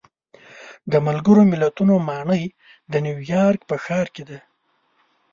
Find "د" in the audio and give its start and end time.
0.91-0.93, 2.91-2.93